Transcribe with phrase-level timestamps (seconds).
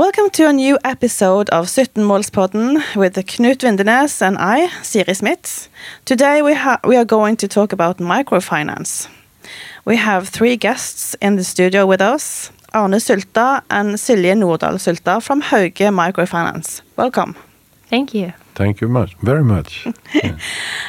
[0.00, 5.68] Welcome to a new episode of Syttenmålspodden with Knut Vindenes and I, Siri Smith.
[6.06, 9.08] Today we, we are going to talk about microfinance.
[9.84, 15.22] We have three guests in the studio with us, Arne Sulta and Silje Nordahl Sulta
[15.22, 16.80] from Hauge Microfinance.
[16.96, 17.36] Welcome.
[17.90, 18.32] Thank you.
[18.54, 19.86] Thank you much, very much.
[20.14, 20.36] Yeah.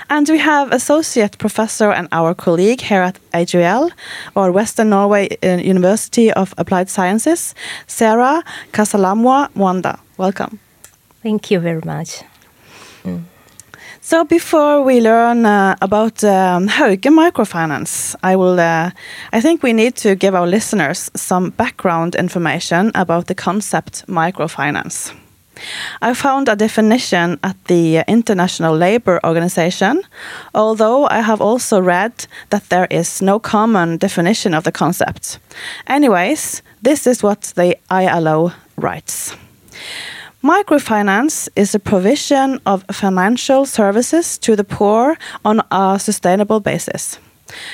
[0.10, 3.92] and we have associate professor and our colleague here at HVL,
[4.36, 7.56] or Western Norway uh, University of Applied Sciences,
[7.88, 10.00] Sarah Khasalamwa Mwandha.
[10.18, 10.60] Welcome.
[11.24, 12.24] Thank you very much.
[13.04, 13.24] Mm.
[14.02, 18.60] So before we learn uh, about um, Hauge Microfinance, I will.
[18.60, 18.92] Uh,
[19.32, 25.14] I think we need to give our listeners some background information about the concept microfinance.
[26.02, 30.02] I found a definition at the uh, International Labour Organization,
[30.54, 35.40] although I have also read that there is no common definition of the concept.
[35.88, 39.36] Anyways, this is what the ILO writes.
[40.44, 47.20] Microfinance is a provision of financial services to the poor on a sustainable basis.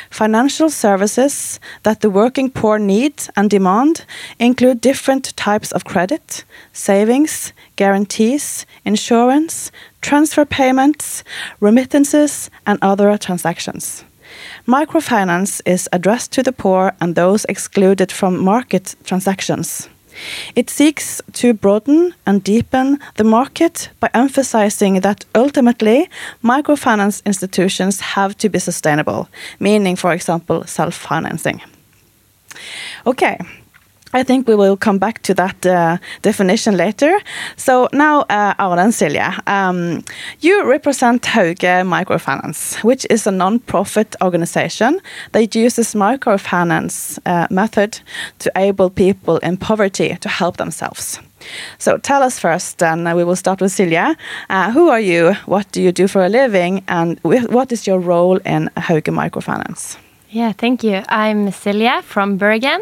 [0.10, 4.06] Financial services that the working poor need and demand
[4.40, 11.24] include different types of credit, savings, guarantees, insurance, transfer payments,
[11.60, 14.04] remittances, and other transactions.
[14.68, 19.90] Microfinance is addressed to the poor and those excluded from market transactions.
[20.56, 26.10] It seeks to broaden and deepen the market by emphasizing that ultimately
[26.44, 29.30] microfinance institutions have to be sustainable,
[29.60, 31.62] meaning, for example, self financing.
[33.06, 33.38] Okay,
[34.14, 37.20] I think we will come back to that uh, definition later.
[37.56, 38.54] So now, uh,
[38.92, 40.04] Silje, um,
[40.40, 45.00] you represent Hauge Microfinance, which is a non-profit organization
[45.34, 48.00] that uses microfinance uh, method
[48.40, 51.20] to enable people in poverty to help themselves.
[51.78, 54.16] So tell us first, and we will start with Silje.
[54.50, 55.34] Uh, who are you?
[55.46, 56.84] What do you do for a living?
[56.88, 59.98] And what is your role in Hauge Microfinance?
[60.30, 61.04] Yeah, thank you.
[61.08, 62.82] I'm Silje from Bergen.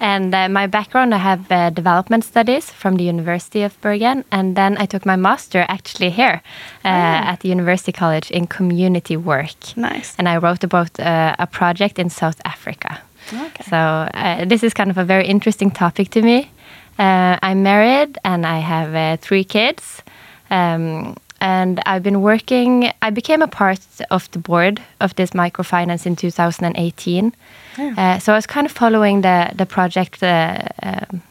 [0.00, 4.56] And uh, my background, I have uh, development studies from the University of Bergen, and
[4.56, 6.42] then I took my master actually here
[6.84, 7.30] uh, oh.
[7.30, 9.76] at the University College in community work.
[9.76, 10.14] Nice.
[10.18, 13.00] And I wrote about uh, a project in South Africa.
[13.32, 13.64] Okay.
[13.68, 16.50] So uh, this is kind of a very interesting topic to me.
[16.98, 20.02] Uh, I'm married and I have three kids.
[20.50, 22.90] Um, and I've been working.
[23.02, 27.32] I became a part of the board of this microfinance in 2018.
[27.78, 27.94] Yeah.
[27.96, 31.22] Uh, so I was kind of following the the project, uh, um,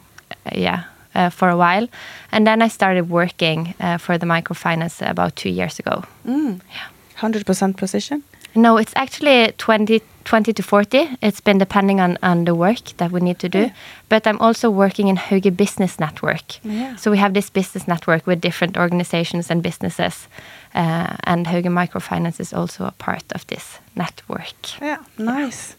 [0.55, 0.83] yeah,
[1.15, 1.87] uh, for a while,
[2.31, 6.03] and then I started working uh, for the microfinance about two years ago.
[6.25, 6.61] Mm.
[6.69, 8.23] Yeah, hundred percent position.
[8.55, 11.17] No, it's actually 20, 20 to 40.
[11.21, 13.59] It's been depending on, on the work that we need to do.
[13.59, 13.71] Yeah.
[14.09, 16.63] But I'm also working in Hauge Business Network.
[16.63, 16.97] Yeah.
[16.97, 20.27] So we have this business network with different organizations and businesses.
[20.75, 24.81] Uh, and Hauge Microfinance is also a part of this network.
[24.81, 25.75] Yeah, nice.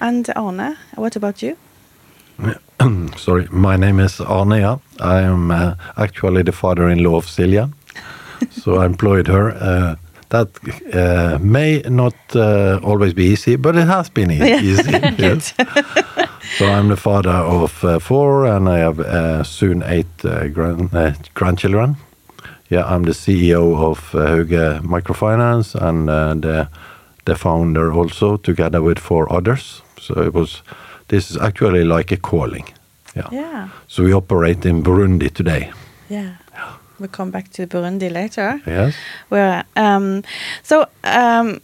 [0.00, 1.56] And Arne, what about you?
[3.16, 4.80] Sorry, my name is Arne.
[4.98, 7.70] I am uh, actually the father-in-law of Silje.
[8.50, 9.96] so I employed her uh,
[10.30, 10.48] that
[10.94, 14.90] uh, may not uh, always be easy, but it has been e easy.
[15.18, 15.54] yes.
[16.58, 20.94] so I'm the father of uh, four, and I have uh, soon eight uh, grand,
[20.94, 21.96] uh, grandchildren.
[22.70, 26.08] Yeah, I'm the CEO of uh, Hauge Microfinance and
[26.42, 26.68] the
[27.24, 29.82] the founder also, together with four others.
[30.00, 30.62] So it was.
[31.08, 32.66] This is actually like a calling.
[33.16, 33.28] Yeah.
[33.32, 33.68] yeah.
[33.88, 35.72] So we operate in Burundi today.
[36.08, 36.36] Yeah.
[37.00, 38.60] We'll come back to Burundi later.
[38.66, 38.94] Yes.
[39.30, 40.22] Where um,
[40.62, 41.60] so um,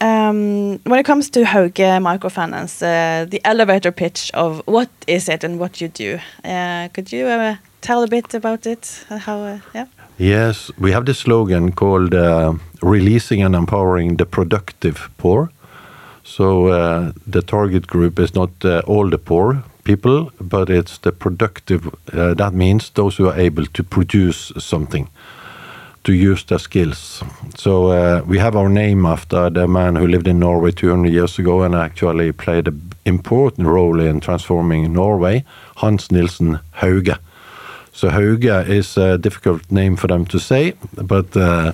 [0.00, 5.44] um, when it comes to Hauge Microfinance, uh, the elevator pitch of what is it
[5.44, 9.04] and what you do, uh, could you uh, tell a bit about it?
[9.08, 9.38] How?
[9.38, 9.86] Uh, yeah.
[10.18, 15.50] Yes, we have the slogan called uh, "Releasing and Empowering the Productive Poor."
[16.24, 18.50] So uh, the target group is not
[18.86, 21.86] all the poor, people, but it's the productive.
[22.12, 25.08] Uh, that means those who are able to produce something,
[26.04, 27.22] to use their skills.
[27.56, 31.38] So uh, we have our name after the man who lived in Norway 200 years
[31.38, 35.44] ago and actually played an important role in transforming Norway,
[35.76, 37.16] Hans Nielsen Hauge.
[37.92, 41.72] So Hauge is a difficult name for them to say, but uh,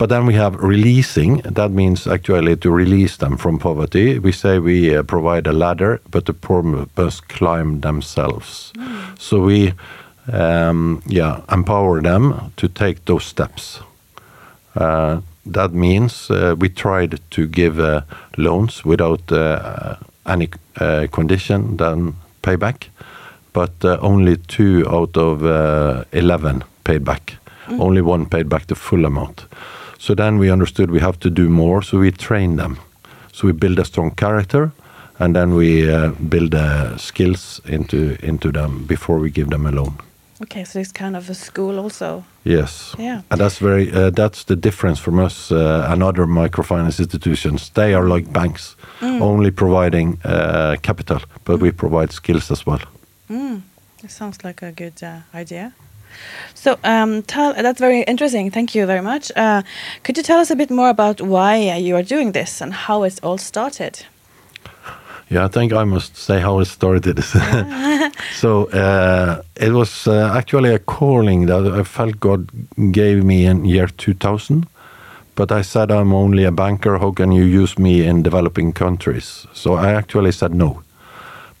[0.00, 1.42] but then we have releasing.
[1.42, 4.18] That means actually to release them from poverty.
[4.18, 6.62] We say we uh, provide a ladder, but the poor
[6.96, 8.72] must climb themselves.
[8.76, 9.18] Mm.
[9.18, 9.74] So we,
[10.32, 13.80] um, yeah, empower them to take those steps.
[14.74, 18.00] Uh, that means uh, we tried to give uh,
[18.38, 20.48] loans without uh, any
[20.80, 22.88] uh, condition, then payback.
[23.52, 27.36] but only two out of uh, 11 paid back.
[27.68, 29.44] Only one paid back the full amount.
[30.00, 32.78] So then we understood we have to do more, so we train them.
[33.32, 34.72] So we build a strong character,
[35.18, 39.70] and then we uh, build uh, skills into into them before we give them a
[39.70, 39.98] loan.
[40.42, 42.24] Okay, so it's kind of a school also.
[42.44, 42.94] Yes.
[42.98, 43.20] Yeah.
[43.30, 47.70] And that's very uh, that's the difference from us uh, and other microfinance institutions.
[47.70, 52.80] They are like banks, only providing uh, capital, but we provide skills as well.
[53.28, 53.60] Mm,
[54.02, 55.72] it sounds like a good uh, idea.
[56.54, 58.50] So, um, tell, that's very interesting.
[58.50, 59.32] Thank you very much.
[59.36, 59.62] Uh,
[60.02, 63.02] could you tell us a bit more about why you are doing this and how
[63.04, 64.06] it all started?
[65.30, 67.22] Yeah, I think I must say how it started.
[68.34, 72.50] so uh, it was uh, actually a calling that I felt God
[72.90, 74.66] gave me in year 2000.
[75.36, 76.98] But I said I'm only a banker.
[76.98, 79.46] How can you use me in developing countries?
[79.52, 80.82] So I actually said no.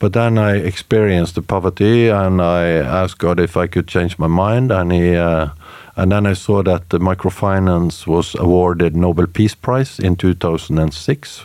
[0.00, 4.26] But then I experienced the poverty, and I asked God if I could change my
[4.26, 5.14] mind, and he.
[5.14, 5.50] Uh,
[5.96, 11.44] and then I saw that the microfinance was awarded Nobel Peace Prize in 2006,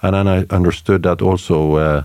[0.00, 2.02] and then I understood that also uh,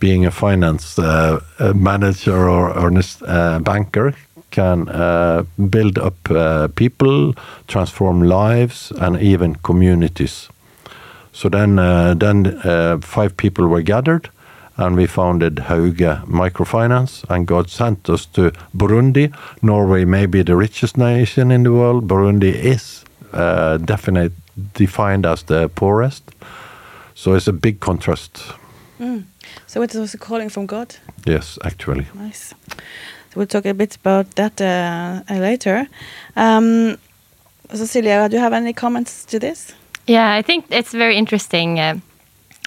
[0.00, 1.40] being a finance uh,
[1.74, 2.92] manager or, or
[3.26, 4.14] uh, banker
[4.50, 7.34] can uh, build up uh, people,
[7.68, 10.48] transform lives, and even communities.
[11.32, 12.60] So then, uh, then
[13.02, 14.30] five people were gathered,
[14.76, 17.24] and we founded Hauge Microfinance.
[17.28, 19.34] And God sent us to Burundi.
[19.62, 22.06] Norway may be the richest nation in the world.
[22.08, 24.36] Burundi is uh, definitely
[24.74, 26.30] defined as the poorest.
[27.14, 28.42] So it's a big contrast.
[29.66, 30.96] So, it was a calling from God.
[31.26, 32.06] Yes, actually.
[32.14, 32.54] Nice.
[32.68, 35.86] So, we'll talk a bit about that uh, uh, later.
[36.34, 36.96] Um,
[37.72, 39.74] Cecilia, do you have any comments to this?
[40.06, 41.98] Yeah, I think it's very interesting uh,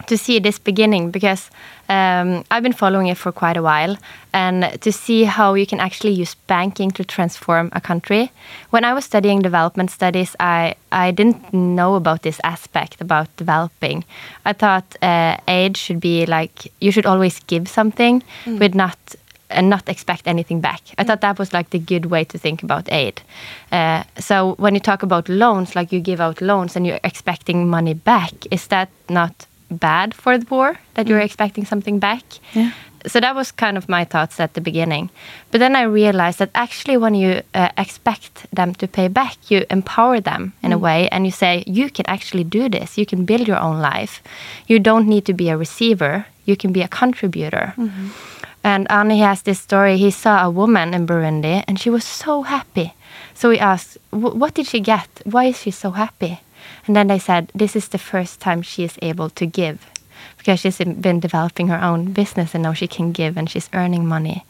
[0.08, 1.50] to see this beginning because
[1.90, 3.98] um, I've been following it for quite a while
[4.34, 8.32] and to see how you can actually use banking to transform a country.
[8.70, 14.06] When I was studying development studies, I, I didn't know about this aspect about developing.
[14.46, 18.98] I thought uh, aid should be like you should always give something with not
[19.50, 20.82] and not expect anything back.
[20.98, 23.22] I thought that was like the good way to think about aid.
[23.72, 27.68] Uh, so when you talk about loans, like you give out loans and you're expecting
[27.68, 31.26] money back, is that not bad for the poor that you're mm.
[31.26, 32.24] expecting something back?
[32.54, 32.72] Yeah.
[33.08, 35.10] So that was kind of my thoughts at the beginning.
[35.52, 39.66] But then I realized that actually, when you uh, expect them to pay back, you
[39.70, 40.82] empower them in a mm.
[40.82, 42.98] way and you say, you can actually do this.
[42.98, 44.22] You can build your own life.
[44.68, 47.74] You don't need to be a receiver, you can be a contributor.
[47.78, 48.08] Mm-hmm.
[48.64, 49.98] And Arne has this story.
[49.98, 52.94] He saw a woman in Burundi and she was so happy.
[53.34, 55.08] So he asked, What did she get?
[55.24, 56.42] Why is she so happy?
[56.90, 59.78] And then they said, This is the first time she is able to give
[60.38, 64.08] because she's been developing her own business and now she can give and she's earning
[64.08, 64.44] money.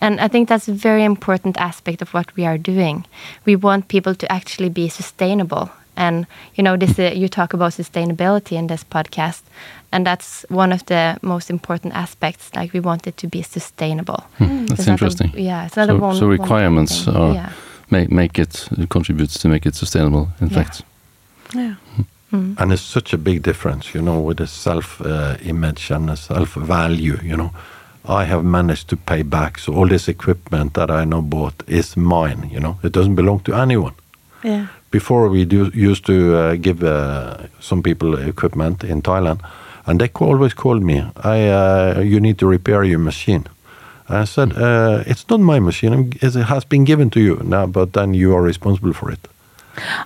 [0.00, 3.04] And I think that's a very important aspect of what we are doing.
[3.44, 5.70] We want people to actually be sustainable.
[5.96, 9.42] And you know, this uh, you talk about sustainability in this podcast,
[9.92, 12.50] and that's one of the most important aspects.
[12.56, 14.24] Like we want it to be sustainable.
[14.40, 15.32] That's It's not a- interesting.
[15.36, 16.16] yeah, it's not a so, one.
[16.16, 17.16] so requirements thing.
[17.16, 17.50] are Yeah.
[17.90, 20.28] make make it contributes to make it sustainable.
[20.40, 20.54] In Yeah.
[20.64, 20.82] fact,
[21.54, 21.74] Yeah.
[22.32, 26.16] And it's such a big difference, you know, with the self uh, image and the
[26.16, 27.50] self value, you know.
[28.08, 31.96] I have managed to pay back, so all this equipment that I now bought is
[31.96, 32.78] mine, you know.
[32.82, 33.94] It doesn't belong to anyone.
[34.44, 34.66] Yeah.
[34.90, 39.40] Before we do, used to uh, give uh, some people equipment in Thailand,
[39.86, 41.04] and they always called me.
[41.16, 43.46] I, uh, you need to repair your machine.
[44.08, 46.12] I said, uh, it's not my machine.
[46.20, 49.28] It has been given to you now, but then you are responsible for it.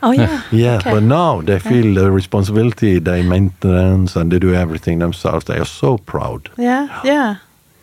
[0.03, 0.43] Oh, yeah.
[0.53, 0.91] Yeah, Okay.
[0.95, 5.45] but now they feel the responsibility, they maintenance, and they do everything themselves.
[5.45, 6.49] They are so proud.
[6.59, 7.37] Yeah, yeah.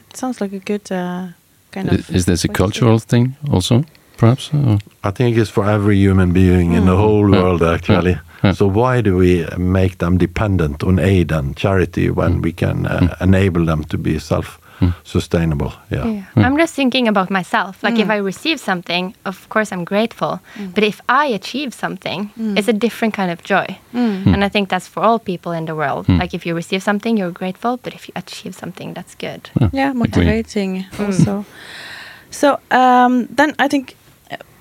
[0.10, 1.28] It sounds like a good uh,
[1.72, 2.10] kind I- of.
[2.10, 3.84] is this a way to see cultural thing also?
[4.18, 4.50] Perhaps.
[4.54, 4.80] Or?
[5.04, 7.42] I think it's for every human being in the whole Yeah.
[7.44, 8.18] world, actually.
[8.44, 8.54] Yeah.
[8.54, 13.16] So why do we make them dependent on aid and charity when we can uh,
[13.22, 14.20] enable them to be
[14.80, 15.74] self-sustainable?
[15.90, 16.06] Yeah.
[16.08, 16.46] Yeah.
[16.46, 17.84] I'm just thinking about myself.
[17.84, 20.40] Like if I receive something, of course I'm grateful.
[20.76, 23.78] But if I achieve something, it's a different kind of joy.
[23.94, 26.08] And I think that's for all people in the world.
[26.10, 27.78] Like if you receive something, you're grateful.
[27.78, 29.50] But if you achieve something, that's good.
[29.74, 31.46] Yeah, motivating also.
[32.30, 33.96] So um, then I think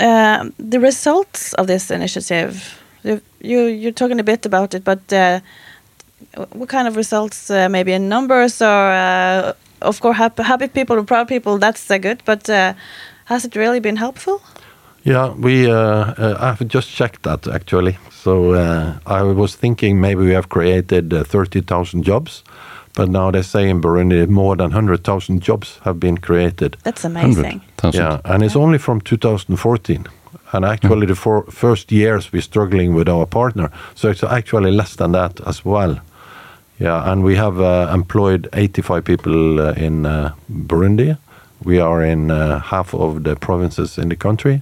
[0.01, 2.83] uh, the results of this initiative.
[3.03, 5.41] You, you you're talking a bit about it, but uh,
[6.53, 7.51] what kind of results?
[7.51, 9.53] Uh, maybe in numbers, or uh,
[9.83, 11.59] of course happy, happy people or proud people.
[11.59, 12.75] That's uh, good, but uh,
[13.27, 14.41] has it really been helpful?
[15.05, 15.71] Yeah, we.
[15.71, 17.99] Uh, uh, I've just checked that actually.
[18.11, 22.43] So uh, I was thinking maybe we have created uh, thirty thousand jobs.
[22.97, 26.79] But now they say in Burundi more than 100,000 jobs have been created.
[26.83, 27.61] That's amazing.
[27.83, 28.01] 100,000.
[28.01, 30.07] Yeah, and it's only from 2014.
[30.53, 34.97] And actually, the four, first years we're struggling with our partner, so it's actually less
[34.97, 36.01] than that as well.
[36.79, 41.17] Yeah, and we have uh, employed 85 people uh, in uh, Burundi.
[41.65, 44.61] We are in uh, half of the provinces in the country.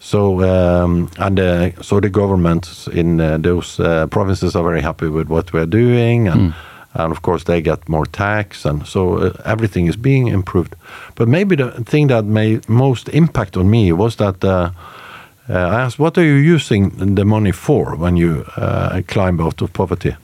[0.00, 5.08] So um, and uh, so the governments in uh, those uh, provinces are very happy
[5.08, 6.54] with what we're doing, and
[6.94, 10.76] and of course they get more tax, and so uh, everything is being improved.
[11.14, 14.44] But maybe the thing that made most impact on me was that.
[14.44, 14.70] Uh,
[15.46, 19.60] uh, I asked, what are you using the money for when you uh, climb out
[19.60, 20.16] of poverty?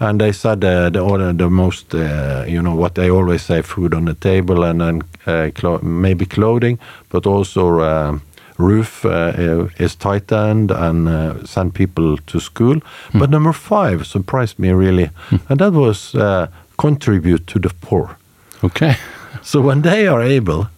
[0.00, 3.62] And they said uh, the order, the most, uh, you know, what they always say:
[3.62, 6.78] food on the table, and then uh, clo- maybe clothing,
[7.10, 8.20] but also um
[8.60, 12.80] roof uh, is tightened and uh, send people to school.
[13.14, 15.10] But number five surprised me really,
[15.48, 18.16] and that was uh, contribute to the poor.
[18.64, 18.96] Okay.
[19.42, 20.68] So when they are able, uh,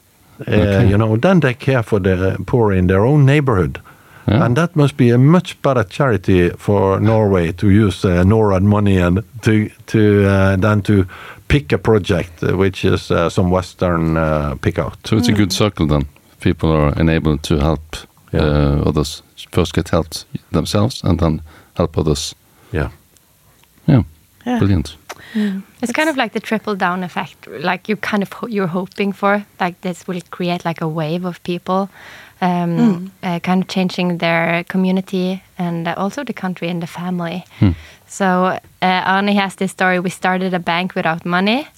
[0.53, 0.89] Okay.
[0.91, 3.79] you know, then they care for the poor in their own neighborhood.
[4.29, 4.45] Yeah.
[4.45, 8.99] And that must be a much better charity for Norway to use uh, NORAD money
[8.99, 9.99] and to to
[10.29, 11.05] uh, than to
[11.49, 14.95] pick a project uh, which is uh, some Western uh, pick out.
[15.07, 16.07] So it's a good circle then.
[16.41, 17.81] People are enabled to help
[18.33, 18.45] Yeah.
[18.47, 19.23] uh, others.
[19.53, 21.41] First get helped themselves and then
[21.77, 22.35] help others.
[22.73, 22.89] Yeah.
[23.89, 24.03] Yeah.
[24.47, 24.59] Yeah.
[24.59, 24.97] Brilliant.
[25.83, 29.13] It's kind of like the trickle down effect, like you kind of ho- you're hoping
[29.15, 31.89] for, like this will create like a wave of people,
[32.41, 37.45] um, uh, kind of changing their community and uh, also the country and the family.
[38.07, 40.01] So uh, Arne has this story.
[40.01, 41.69] We started a bank without money,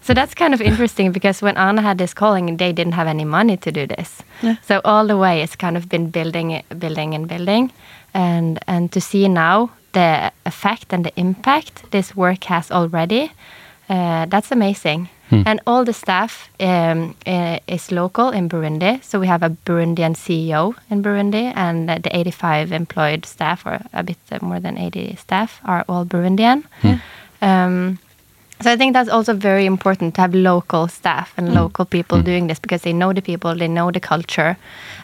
[0.00, 3.24] so that's kind of interesting because when Arne had this calling, they didn't have any
[3.24, 4.22] money to do this.
[4.42, 4.56] Yeah.
[4.62, 7.72] So all the way, it's kind of been building, building, and building,
[8.14, 13.32] and and to see now the effect and the impact this work has already,
[13.88, 15.08] uh, that's amazing.
[15.46, 19.02] And all the staff um, uh, is local in Burundi.
[19.02, 23.80] So we have a Burundian CEO in Burundi, and uh, the 85 employed staff, or
[23.92, 26.64] a bit more than 80 staff, are all Burundian.
[27.42, 27.98] Um,
[28.62, 32.46] so I think that's also very important to have local staff and local people doing
[32.48, 34.56] this because they know the people, they know the culture.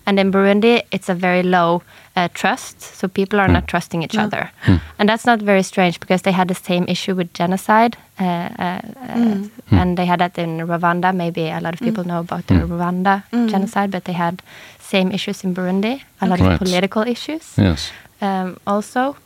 [0.07, 1.83] And in Burundi, it's a very low
[2.17, 4.51] uh, trust, so people are not trusting each other.
[4.99, 8.81] And that's not very strange because they had the same issue with genocide, uh, uh,
[9.09, 9.37] uh,
[9.71, 11.13] and they had that in Rwanda.
[11.15, 14.43] Maybe a lot of people know about the Rwanda genocide, but they had
[14.81, 16.53] same issues in Burundi, a lot Right.
[16.53, 17.91] of political issues Yes.
[18.23, 19.17] um, also.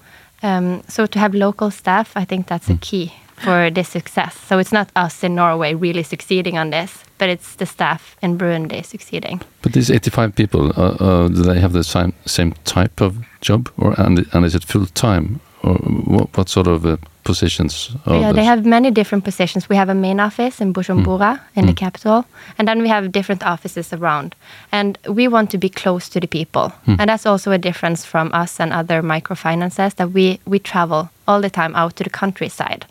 [0.42, 4.38] Um, so to have local staff, I think that's a key for this success.
[4.48, 8.38] So it's not us in Norway really succeeding on this, but it's the staff in
[8.38, 9.40] Burundi succeeding.
[9.62, 13.68] But these 85 people, uh, uh, do they have the same same type of job,
[13.76, 15.74] or and and is it full time, or
[16.06, 16.96] what, what sort of uh,
[17.30, 17.90] positions?
[18.06, 19.68] Are yeah, they have many different positions.
[19.68, 22.24] We have a main office in Bujumbura in the capital,
[22.58, 24.34] and then we have different offices around.
[24.72, 28.30] And we want to be close to the people, and that's also a difference from
[28.42, 32.84] us and other microfinances that we we travel all the time out to the countryside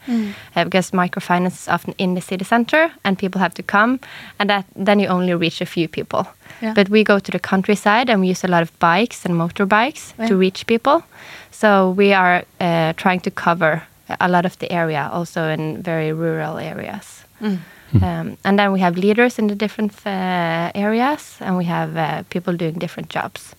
[0.56, 4.00] uh, because microfinance is often in the city center and people have to come,
[4.40, 6.24] and that then you only reach a few people.
[6.62, 6.74] Yeah.
[6.74, 10.14] But we go to the countryside and we use a lot of bikes and motorbikes
[10.28, 11.04] to reach people.
[11.52, 13.84] So we are uh, trying to cover
[14.20, 17.26] a lot of the area, also in very rural areas.
[18.04, 22.24] Um, and then we have leaders in the different uh, areas, and we have uh,
[22.30, 23.56] people doing different jobs.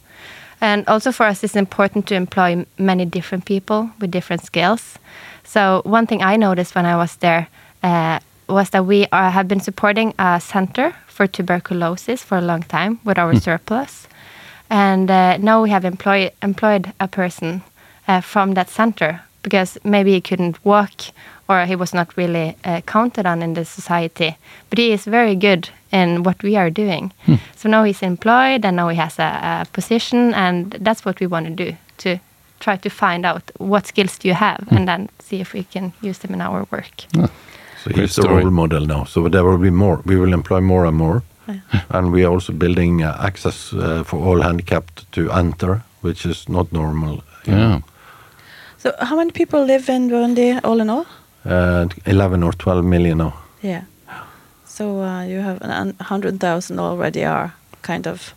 [0.61, 4.99] And also for us, it's important to employ many different people with different skills.
[5.43, 7.49] So one thing I noticed when I was there
[7.83, 12.63] uh, was that we are, have been supporting a center for tuberculosis for a long
[12.63, 14.07] time with our surplus.
[14.69, 17.63] And uh, now we have employ, employed a person
[18.07, 20.93] uh, from that center because maybe he couldn't walk
[21.49, 24.37] or he was not really uh, counted on in the society.
[24.69, 27.13] But he is very good in what we are doing.
[27.57, 29.23] So now he's employed and now he has a,
[29.63, 32.19] a position, and that's what we want to do to
[32.61, 35.93] try to find out what skills do you have and then see if we can
[36.03, 36.91] use them in our work.
[37.15, 37.29] So
[37.85, 38.43] Great he's the story.
[38.45, 39.05] role model now.
[39.05, 40.01] So there will be more.
[40.05, 41.23] We will employ more and more.
[41.89, 46.49] And we are also building uh, access uh, for all handicapped to enter, which is
[46.49, 47.23] not normal.
[47.47, 47.59] you know.
[47.59, 47.81] Yeah.
[48.83, 51.07] So how many people live in Burundi all in all?
[51.45, 53.33] Uh, 11 or 12 million now.
[53.63, 53.83] Yeah.
[54.65, 58.35] So uh, you have a hundred thousand already are kind of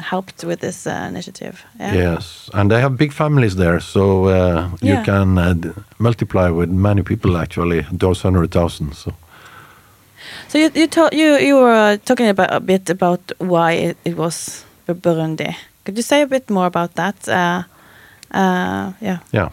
[0.00, 1.64] helped with this uh, initiative.
[1.80, 1.94] Yeah.
[1.94, 5.04] Yes, and they have big families there, so uh, you Yeah.
[5.04, 5.54] can uh,
[5.98, 8.94] multiply with many people actually, those 100,000.
[8.94, 9.12] So.
[10.48, 14.16] So you you you you were uh, talking about a bit about why it, it
[14.16, 15.54] was Bu- Burundi.
[15.84, 17.28] Could you say a bit more about that?
[18.30, 19.18] Uh, yeah.
[19.32, 19.48] Yeah.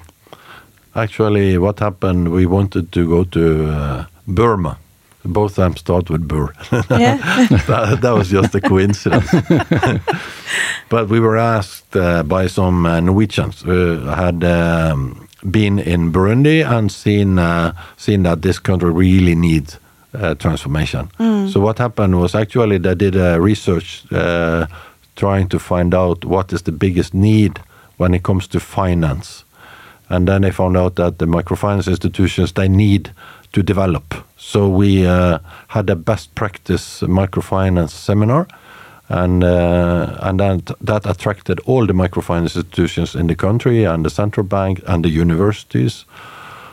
[0.95, 2.31] Actually, what happened?
[2.31, 4.77] We wanted to go to uh, Burma.
[5.25, 6.53] Both times them start with Bur.
[6.89, 7.17] Yeah.
[7.67, 9.31] that, that was just a coincidence.
[10.89, 16.63] but we were asked uh, by some uh, Norwegians who had um, been in Burundi
[16.65, 19.79] and seen uh, seen that this country really needs
[20.13, 21.09] uh, transformation.
[21.49, 24.67] So what happened was actually they did a research uh,
[25.15, 27.59] trying to find out what is the biggest need
[28.03, 29.45] when it comes to finance,
[30.09, 33.11] and then they found out that the microfinance institutions they need
[33.53, 34.13] to develop.
[34.37, 38.47] So we uh, had a best practice microfinance seminar,
[39.07, 44.09] and uh, and then that attracted all the microfinance institutions in the country and the
[44.09, 46.05] central bank and the universities.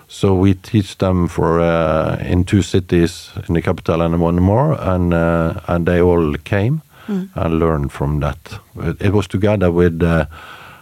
[0.08, 4.76] So we teach them for uh, in two cities in the capital and one more,
[4.80, 6.82] and uh, and they all came
[7.34, 8.60] and learned from that.
[8.76, 10.24] It, it was together with uh,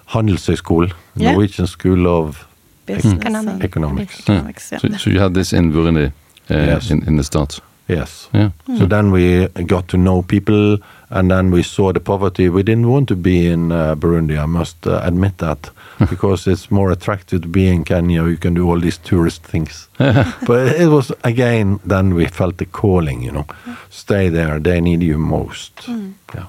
[0.09, 1.33] Handelshøyskolen, Yeah.
[1.33, 2.45] Norwegian School of
[2.87, 3.65] Business Economic.
[3.65, 4.21] Economics.
[4.21, 4.81] economics, yeah.
[4.81, 6.11] So, so you had this in Burundi uh,
[6.51, 6.91] Yes.
[6.91, 7.61] in, in the start.
[7.89, 8.29] Yes.
[8.35, 8.51] Yeah.
[8.79, 10.77] So then we got to know people,
[11.11, 12.49] and then we saw the poverty.
[12.51, 14.37] We didn't want to be in uh, Burundi.
[14.39, 15.71] I must uh, admit that
[16.11, 18.25] because it's more attractive to be in Kenya.
[18.27, 19.89] You can do all these tourist things.
[19.99, 21.79] but it was again.
[21.89, 23.23] Then we felt the calling.
[23.23, 23.47] You know,
[23.91, 24.61] stay there.
[24.61, 25.89] They need you most.
[26.35, 26.45] Yeah.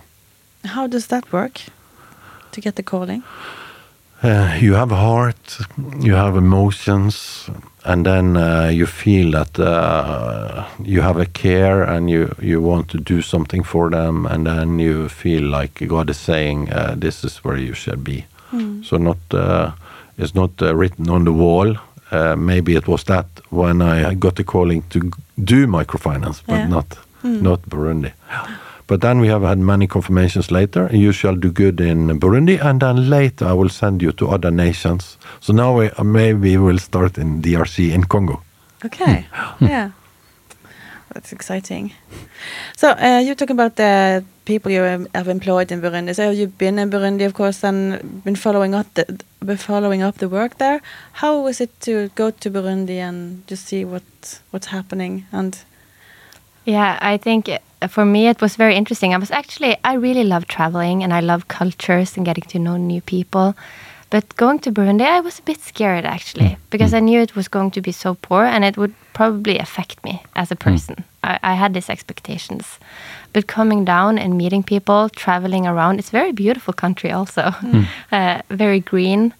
[0.66, 1.62] How does that work
[2.52, 3.24] to get the calling?
[4.22, 5.60] Uh, you have a heart,
[6.00, 7.50] you have emotions,
[7.86, 12.90] and then uh, you feel that uh, you have a care and you, you want
[12.90, 17.24] to do something for them, and then you feel like God is saying, uh, "This
[17.24, 18.26] is where you should be."
[18.84, 19.72] So not uh,
[20.18, 21.76] it's not uh, written on the wall.
[22.12, 25.00] Uh, maybe it was that when I got the calling to
[25.44, 26.68] do microfinance, but Yeah.
[26.68, 28.12] not not Burundi.
[28.90, 30.90] But then we have had many confirmations later.
[30.92, 34.50] You shall do good in Burundi, and then later I will send you to other
[34.50, 35.20] nations.
[35.42, 38.42] So now we, uh, maybe we'll start in DRC in Congo.
[38.84, 39.28] Okay.
[39.62, 39.92] yeah.
[41.14, 41.94] That's exciting.
[42.78, 46.16] So uh, you're talking about the people you um, have employed in Burundi.
[46.16, 49.06] So you've been in Burundi, of course, and been following up the
[49.46, 50.82] been following up the work there.
[51.14, 55.26] How was it to go to Burundi and just see what what's happening?
[55.32, 55.60] And
[56.70, 57.50] Yeah, I think
[57.88, 59.16] for me it was very interesting.
[59.16, 62.78] I was actually I really love traveling and I love cultures and getting to know
[62.78, 63.56] new people.
[64.12, 66.58] But going to Burundi, I was a bit scared actually mm.
[66.70, 66.98] because mm.
[66.98, 70.22] I knew it was going to be so poor and it would probably affect me
[70.36, 70.60] as a mm.
[70.60, 71.04] person.
[71.24, 72.80] I, I had these expectations.
[73.34, 77.52] But coming down and meeting people, traveling around, it's a very beautiful country also,
[78.12, 79.34] uh, very green,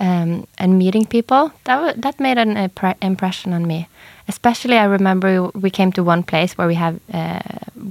[0.00, 3.88] um, and meeting people that that made an impre- impression on me.
[4.28, 7.40] Especially, I remember we came to one place where we have uh,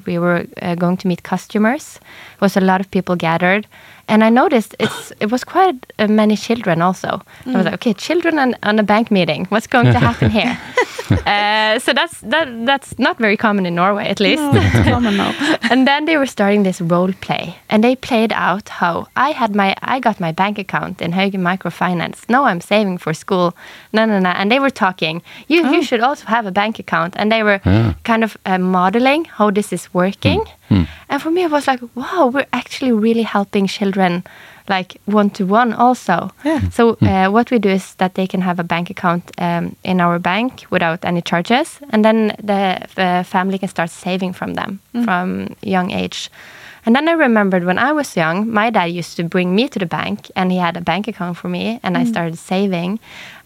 [0.06, 2.00] we were uh, going to meet customers.
[2.42, 3.68] Was a lot of people gathered,
[4.08, 7.08] and I noticed it's it was quite uh, many children also.
[7.46, 9.46] I was like, okay, children on, on a bank meeting.
[9.50, 10.58] What's going to happen here?
[11.28, 14.42] uh, so that's that that's not very common in Norway, at least.
[14.42, 15.32] no, common now.
[15.72, 19.56] and then they were starting this role play and they played out how i had
[19.56, 23.54] my i got my bank account in Haugen microfinance no i'm saving for school
[23.94, 27.14] no no no and they were talking you you should also have a bank account
[27.18, 27.94] and they were Yeah.
[28.04, 30.84] kind of uh, modeling how this is working Hmm.
[31.10, 34.24] and for me it was like wow we're actually really helping children
[34.68, 36.70] like one to one also Yeah.
[36.70, 37.08] so hmm.
[37.08, 40.20] uh, what we do is that they can have a bank account um, in our
[40.20, 45.04] bank without any charges, and then the, the family can start saving from them hmm.
[45.04, 46.30] from young age.
[46.86, 49.80] And then I remembered when I was young, my dad used to bring me to
[49.80, 53.00] the bank, and he had a bank account for me, and I started saving.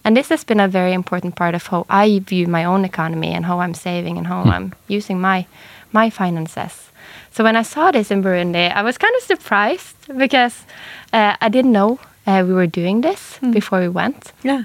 [0.04, 3.32] And this has been a very important part of how I view my own economy
[3.34, 5.46] and how I'm saving and how I'm using my
[5.92, 6.89] my finances.
[7.32, 10.64] So when I saw this in Burundi, I was kind of surprised because
[11.12, 14.32] uh, I didn't know uh, we were doing this before we went.
[14.42, 14.64] Yeah.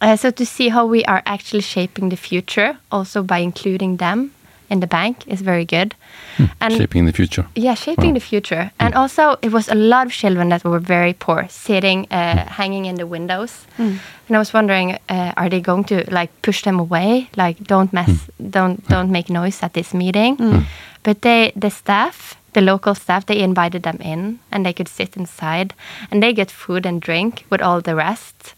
[0.00, 4.32] Uh, so to see how we are actually shaping the future, also by including them
[4.70, 5.94] in the bank, is very good.
[6.36, 6.44] Hmm.
[6.60, 7.46] And Shaping the future.
[7.54, 8.14] yeah, shaping Wow.
[8.14, 8.62] the future.
[8.64, 8.86] Hmm.
[8.86, 12.48] And also, it was a lot of children that were very poor, sitting, uh, hmm.
[12.48, 13.66] hanging in the windows.
[13.78, 17.28] And I was wondering, uh, are they going to like push them away?
[17.36, 20.36] Like, don't mess, don't don't make noise at this meeting.
[21.02, 25.16] But they, the staff, the local staff, they invited them in, and they could sit
[25.16, 25.72] inside,
[26.10, 28.54] and they get food and drink with all the rest.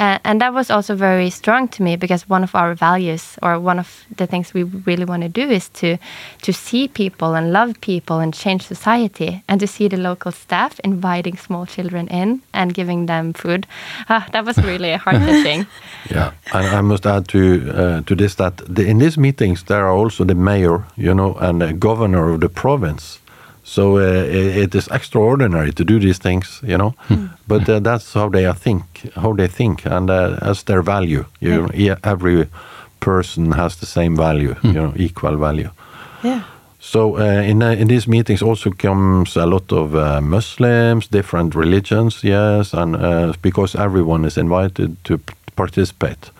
[0.00, 3.60] Uh, and that was also very strong to me because one of our values or
[3.60, 5.98] one of the things we really want to do is to
[6.42, 10.80] to see people and love people and change society and to see the local staff
[10.84, 13.66] inviting small children in and giving them food
[14.08, 15.66] ah, that was really heart touching
[16.10, 19.84] Yeah, and I must add to uh, to this that the, in these meetings there
[19.84, 23.20] are also the mayor, you know, and the governor of the province.
[23.70, 26.94] So uh, it is extraordinary to do these things, you know.
[27.46, 28.82] But uh, that's how they think,
[29.14, 31.24] how they think, and uh, as their value.
[31.40, 32.46] You know, e- every
[33.00, 35.70] person has the same value, you know, equal value.
[36.24, 36.40] Yeah.
[36.80, 41.54] So uh, in uh, in these meetings also comes a lot of uh, Muslims, different
[41.54, 45.18] religions, yes, and uh, because everyone is invited to
[45.56, 46.32] participate.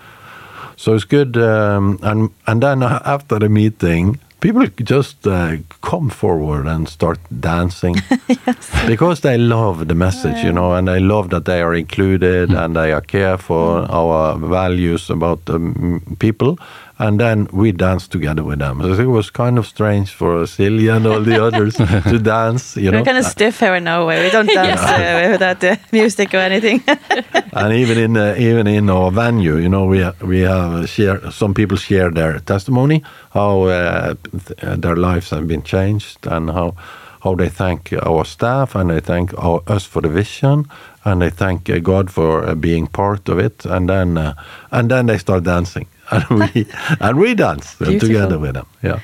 [0.76, 6.66] So it's good, um, and and then after the meeting, people just uh, come forward
[6.66, 7.96] and start dancing.
[8.86, 12.74] Because they love the message, you know, and they love that they are included and
[12.74, 16.58] they are care for our values about um, people.
[17.00, 18.82] And then we dance together with them.
[18.82, 21.74] So it was kind of strange for Silje and all the others
[22.10, 22.98] to dance, you know.
[22.98, 24.22] We're kind of stiff here in Norway.
[24.22, 26.82] We don't dance uh, without the music or anything.
[27.52, 31.54] and even in uh, even in our venue, you know, we we have share some
[31.54, 34.14] people share their testimony, how uh,
[34.46, 36.74] th- their lives have been changed, and how
[37.22, 40.66] how they thank our staff and they thank our, us for the vision,
[41.04, 44.34] and they thank uh, God for uh, being part of it, and then uh,
[44.70, 45.86] and then they start dancing,
[46.28, 46.66] and we
[47.00, 48.08] and we dance Beautiful.
[48.08, 48.66] together with them.
[48.82, 49.00] Yeah.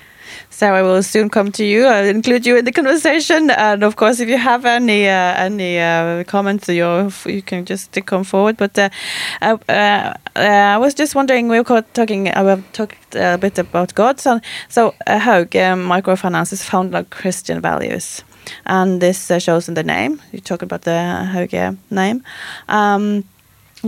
[0.51, 1.85] So I will soon come to you.
[1.85, 5.79] I'll include you in the conversation, and of course, if you have any uh, any
[5.79, 8.57] uh, comments, you you can just come forward.
[8.57, 8.89] But uh,
[9.43, 13.95] uh, uh, I was just wondering, we were talking, I have talked a bit about
[13.95, 14.19] God.
[14.19, 18.25] So, so uh, Hauge Microfinance is founded on Christian values,
[18.65, 20.23] and this uh, shows in the name.
[20.33, 22.23] You talk about the Hauge name.
[22.69, 23.25] Um,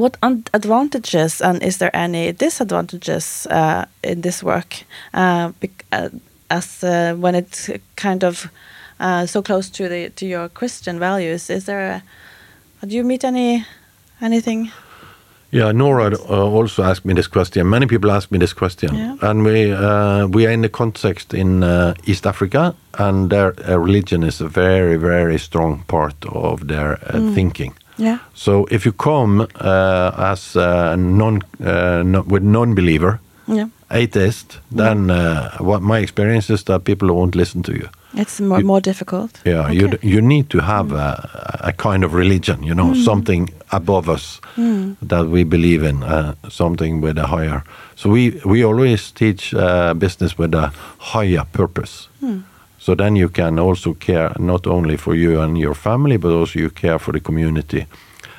[0.01, 0.17] what
[0.53, 4.85] advantages and is there any disadvantages uh, in this work
[5.15, 5.53] uh,
[5.93, 6.09] uh,
[6.51, 8.51] as uh, when it's kind of
[9.01, 11.51] uh, so close to the to your Christian values?
[11.51, 12.03] Is there
[12.83, 13.65] a, do you meet any
[14.21, 14.71] anything?
[15.51, 17.71] Yeah, Nora uh, also asked me this question.
[17.71, 19.17] Many people ask me this question, Yeah.
[19.31, 23.79] and we uh, we are in the context in uh, East Africa, and their uh,
[23.79, 27.73] religion is a very very strong part of their uh, thinking.
[27.99, 28.19] Yeah.
[28.35, 33.67] So if you come uh, as a non uh, no, with non-believer, Yeah.
[33.91, 37.89] atheist, then uh, what my experience is that people won't listen to you.
[38.15, 39.31] It's more, more difficult.
[39.45, 39.97] Yeah, you Okay.
[40.03, 41.29] d- you need to have a,
[41.61, 44.41] a kind of religion, you know, something above us
[45.09, 47.63] that we believe in, uh, something with a higher.
[47.97, 52.09] So we we always teach uh, business with a higher purpose.
[52.89, 56.59] So then you can also care not only for you and your family, but also
[56.59, 57.87] you care for the community.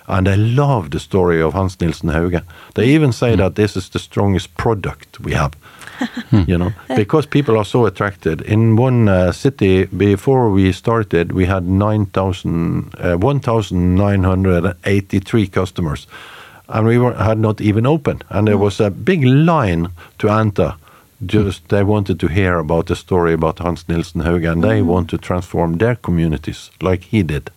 [0.07, 2.41] And I love the story of Hans Nielsen Hauge.
[2.73, 5.53] They even say that this is the strongest product we have.
[6.47, 8.41] you know, because people are so attracted.
[8.41, 16.07] In one uh, city before we started, we had 9,000, uh, 1,983 customers,
[16.69, 18.23] and we were, had not even opened.
[18.29, 20.73] And there was a big line to enter.
[21.25, 25.09] Just they wanted to hear about the story about Hans Nielsen Hauge, and they want
[25.09, 27.51] to transform their communities like he did.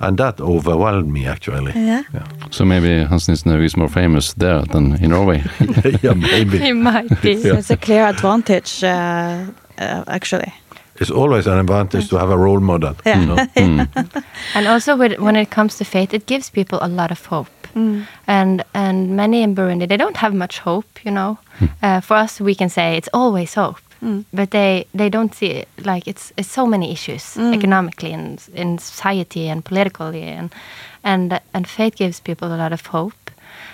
[0.00, 1.72] And that overwhelmed me actually.
[1.74, 2.02] Yeah.
[2.50, 5.42] So maybe Hans Nielsen Hauge is more famous there than in Norway.
[6.02, 6.58] yeah, maybe.
[6.58, 7.34] It might be.
[7.42, 9.46] So it's a clear advantage, uh,
[9.78, 10.52] uh, actually.
[11.00, 12.94] It's always an advantage to have a role model.
[13.04, 13.20] Yeah.
[13.20, 13.86] You know?
[14.54, 17.48] And also, with, when it comes to faith, it gives people a lot of hope.
[17.74, 18.06] Mm.
[18.26, 21.04] And and many in Burundi, they don't have much hope.
[21.04, 21.66] You know, hmm.
[21.82, 24.24] uh, for us, we can say it's always hope, mm.
[24.32, 27.54] but they they don't see it like it's it's so many issues mm.
[27.54, 30.54] economically and in society and politically, and
[31.02, 33.30] and and faith gives people a lot of hope,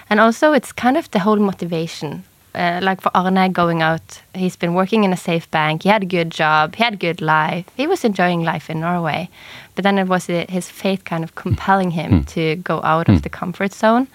[0.08, 4.56] and also it's kind of the whole motivation uh, like for Arne going out, he's
[4.56, 5.82] been working in a safe bank.
[5.82, 6.74] He had a good job.
[6.74, 7.66] He had a good life.
[7.76, 9.28] He was enjoying life in Norway.
[9.74, 13.22] But then it was uh, his faith kind of compelling him to go out of
[13.22, 14.08] the comfort zone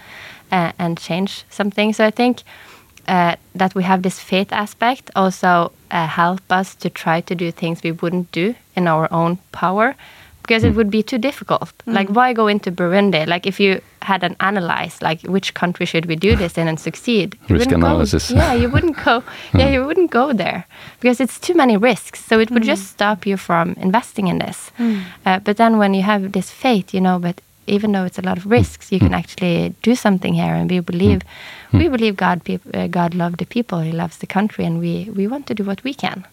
[0.52, 1.94] uh, and change something.
[1.94, 2.44] So I think
[3.08, 7.52] uh, that we have this faith aspect also uh, help us to try to do
[7.52, 9.96] things we wouldn't do in our own power
[10.46, 10.78] because it hmm.
[10.78, 11.74] would be too difficult.
[11.86, 11.94] Hmm.
[11.94, 13.26] Like, why go into Burundi?
[13.26, 16.80] Like, if you had an analyze, like, which country should we do this in and
[16.80, 17.36] succeed?
[17.48, 18.32] you Risk wouldn't go- analysis.
[18.32, 19.24] yeah, you wouldn't go.
[19.54, 19.74] Yeah, hmm.
[19.74, 20.66] you wouldn't go there
[21.00, 22.24] because it's too many risks.
[22.24, 24.72] So it would just stop you from investing in this.
[25.26, 28.22] Uh, but then when you have this faith, you know, but even though it's a
[28.22, 31.22] lot of risks, you can actually do something here, and we believe,
[31.74, 32.42] we believe God,
[32.74, 35.64] uh, God loved the people, He loves the country, and we we want to do
[35.64, 36.26] what we can.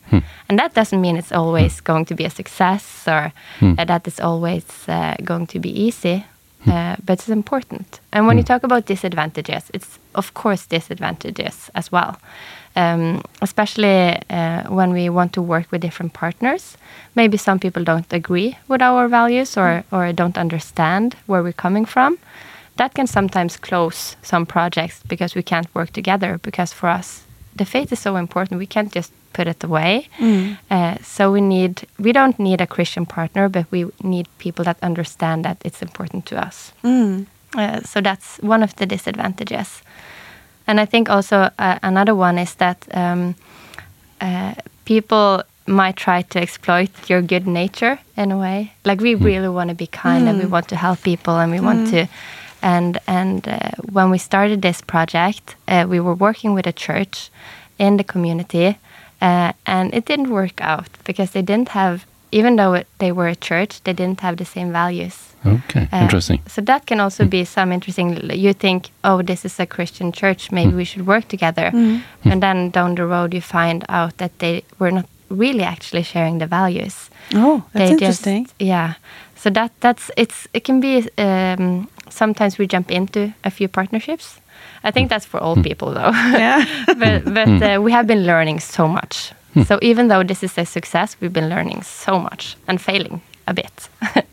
[0.48, 3.32] And that doesn't mean it's always going to be a success or
[3.78, 6.24] uh, that it's always uh, going to be easy.
[6.66, 8.00] Uh, but it's important.
[8.12, 12.16] And when you talk about disadvantages, it's of course disadvantages as well.
[12.74, 16.78] Um, especially uh, when we want to work with different partners.
[17.14, 21.84] Maybe some people don't agree with our values or, or don't understand where we're coming
[21.84, 22.16] from.
[22.76, 27.64] That can sometimes close some projects because we can't work together because for us the
[27.64, 28.58] faith is so important.
[28.58, 30.08] We can't just put it away.
[30.70, 34.78] Uh, so we need we don't need a Christian partner, but we need people that
[34.82, 36.72] understand that it's important to us.
[36.82, 37.26] Mm.
[37.54, 39.82] Uh, so that's one of the disadvantages.
[40.66, 43.34] And I think also uh, another one is that um,
[44.20, 48.72] uh, people might try to exploit your good nature in a way.
[48.84, 51.60] Like we really want to be kind and we want to help people and we
[51.60, 52.08] want to.
[52.62, 57.30] And and uh, when we started this project, uh, we were working with a church
[57.78, 58.78] in the community,
[59.20, 63.28] uh, and it didn't work out because they didn't have, even though it, they were
[63.28, 65.28] a church, they didn't have the same values.
[65.44, 66.40] Okay, Uh, interesting.
[66.46, 67.30] So that can also hmm.
[67.30, 68.30] be some interesting.
[68.30, 70.76] You think, oh, this is a Christian church, maybe hmm.
[70.76, 71.98] we should work together, hmm.
[72.24, 76.38] and then down the road you find out that they were not really actually sharing
[76.38, 77.10] the values.
[77.34, 78.44] Oh, that's They interesting.
[78.44, 78.94] Just, yeah.
[79.36, 84.40] So that that's it's it can be um, sometimes we jump into a few partnerships.
[84.84, 86.12] I think that's for all people though.
[86.38, 86.64] yeah.
[86.86, 89.32] but but uh, we have been learning so much.
[89.66, 93.52] So even though this is a success, we've been learning so much and failing a
[93.54, 93.88] bit.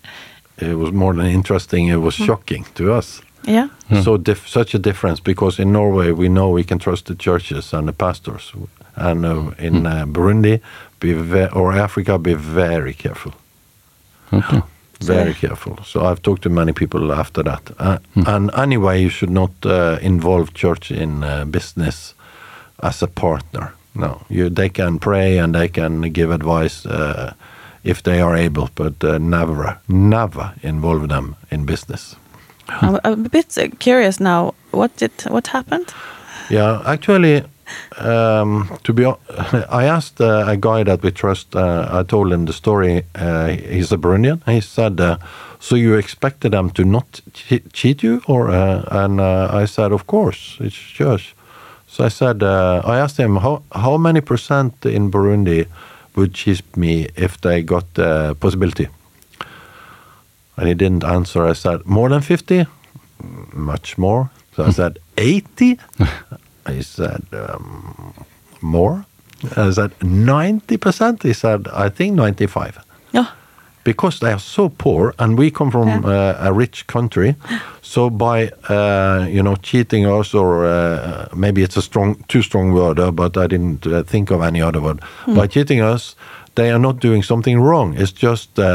[0.62, 1.88] It was more than interesting.
[1.90, 3.22] It was shocking to us.
[3.48, 3.68] yeah.
[4.04, 7.74] So dif- such a difference because in Norway we know we can trust the churches
[7.74, 8.52] and the pastors,
[8.96, 10.60] and uh, in uh, Burundi,
[11.00, 13.32] be ve- or Africa, be very careful,
[14.34, 14.62] Okay.
[15.02, 15.78] very careful.
[15.86, 17.62] So I've talked to many people after that.
[17.80, 22.16] Uh, And anyway, you should not uh, involve church in uh, business
[22.84, 23.72] as a partner.
[23.96, 27.34] No, you they can pray and they can give advice uh,
[27.84, 32.16] if they are able, but uh, never, never involve them in business.
[32.68, 34.54] I'm, a bit curious now.
[34.72, 35.94] What did what happened?
[36.50, 37.44] Yeah, actually,
[37.98, 39.06] um, to be,
[39.70, 41.56] I asked uh, a guy that we trust.
[41.56, 43.04] Uh, I told him the story.
[43.16, 44.42] Uh, he's a Burundian.
[44.46, 45.18] He said, uh,
[45.60, 49.92] "So you expected them to not che- cheat you?" Or uh, and uh, I said,
[49.92, 51.36] "Of course, it's church."
[51.92, 55.66] So I said, uh, I asked him how how many percent in Burundi
[56.16, 58.88] would cheat me if they got the possibility.
[60.58, 61.46] And he didn't answer.
[61.46, 62.66] I said, more than 50?
[63.54, 64.30] Much more.
[64.56, 65.80] So I said, 80?
[66.68, 68.14] he said, um,
[68.62, 69.06] more.
[69.56, 71.24] I said, 90%?
[71.24, 72.80] He said, I think 95.
[73.14, 73.28] Yeah.
[73.90, 76.06] Because they are so poor, and we come from Yeah.
[76.42, 77.34] uh, a rich country,
[77.82, 78.38] so by
[78.70, 83.12] uh, you know cheating us, or uh, maybe it's a strong, too strong word, uh,
[83.12, 85.00] but I didn't uh, think of any other word.
[85.28, 86.16] By cheating us,
[86.56, 87.96] they are not doing something wrong.
[88.02, 88.66] It's just uh,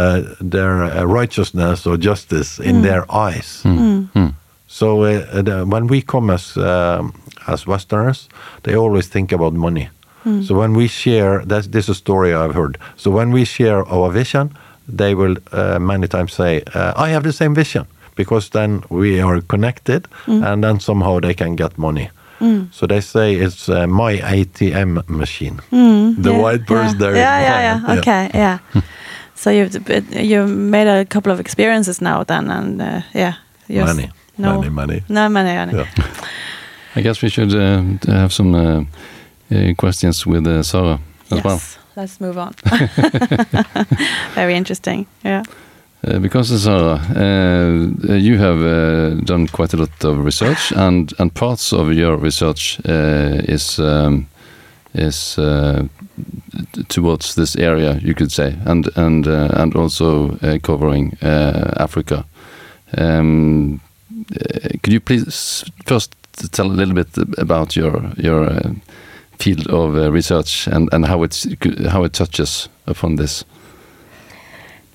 [0.41, 3.63] their uh, righteousness or justice in their eyes.
[4.67, 7.13] So uh, the, when we come as um,
[7.47, 8.29] as Westerners,
[8.63, 9.89] they always think about money.
[10.47, 12.79] So when we share, that's, this is a story I've heard.
[12.97, 14.49] So when we share our vision,
[14.97, 19.21] they will uh, many times say, uh, "I have the same vision," because then we
[19.23, 22.11] are connected, and then somehow they can get money.
[22.73, 25.61] So they say it's uh, my ATM machine.
[25.71, 26.99] The Yeah, white person yeah.
[26.99, 27.13] there.
[27.13, 27.99] is Yeah, yeah, yeah.
[27.99, 28.59] Okay, yeah.
[29.35, 29.75] so you've
[30.13, 33.33] you made a couple of experiences now, then, and uh, yeah,
[33.69, 35.03] you're Money, no, money, money.
[35.09, 35.73] no money, money.
[35.73, 35.87] Yeah.
[36.97, 38.85] I guess we should uh, have some uh,
[39.51, 40.99] uh, questions with uh, Sarah
[41.31, 41.61] as yes, well.
[41.97, 42.55] Let's move on.
[44.35, 45.07] Very interesting.
[45.25, 45.43] Yeah.
[46.07, 51.33] Uh, because Sarah, uh, you have uh, done quite a lot of research, and, and
[51.33, 54.27] parts of your research uh, is um,
[54.95, 55.85] is uh,
[56.89, 62.25] towards this area, you could say, and and uh, and also uh, covering uh, Africa.
[62.97, 63.81] Um,
[64.31, 66.15] uh, could you please first
[66.53, 68.73] tell a little bit about your your uh,
[69.39, 71.47] field of uh, research and, and how it's
[71.89, 73.45] how it touches upon this?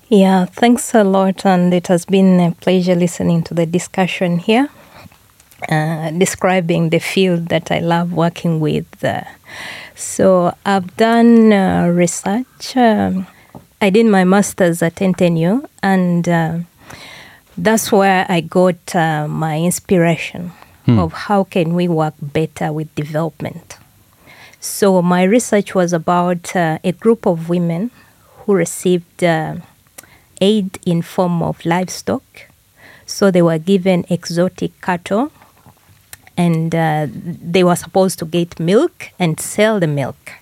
[0.08, 1.46] Yeah, thanks a lot.
[1.46, 4.68] And it has been a pleasure listening to the discussion here,
[5.68, 9.04] uh, describing the field that I love working with.
[9.04, 9.22] Uh,
[9.94, 12.76] so I've done uh, research.
[12.76, 13.26] Um,
[13.80, 16.58] I did my master's at NTNU, and uh,
[17.56, 20.52] that's where I got uh, my inspiration
[20.98, 23.79] of how can we work better with development.
[24.60, 27.90] So my research was about uh, a group of women
[28.40, 29.56] who received uh,
[30.38, 32.22] aid in form of livestock.
[33.06, 35.32] So they were given exotic cattle,
[36.36, 40.32] and uh, they were supposed to get milk and sell the milk.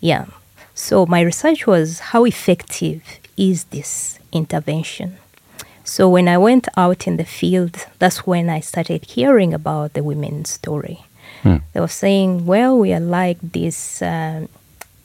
[0.00, 0.26] Yeah.
[0.74, 3.02] So my research was how effective
[3.36, 5.18] is this intervention?
[5.84, 10.02] So when I went out in the field, that's when I started hearing about the
[10.02, 11.04] women's story.
[11.44, 14.48] They were saying, well, we are like this um,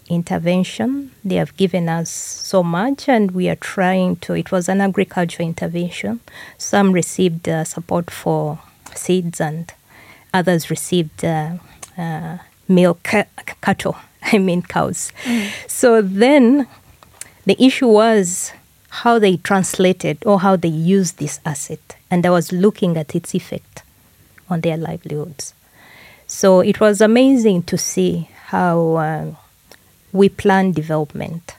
[0.10, 1.12] intervention.
[1.24, 4.34] They have given us so much, and we are trying to.
[4.34, 6.20] It was an agricultural intervention.
[6.58, 8.60] Some received uh, support for
[8.96, 9.72] seeds, and
[10.34, 11.58] others received uh,
[11.98, 13.26] uh, milk ca-
[13.62, 13.98] cattle.
[14.22, 15.12] I mean cows.
[15.68, 16.68] So then
[17.46, 18.52] the issue was
[18.90, 23.34] how they translated or how they used this asset, and I was looking at its
[23.34, 23.84] effect
[24.50, 25.54] on their livelihoods.
[26.28, 29.26] So it was amazing to see how uh,
[30.12, 31.56] we plan development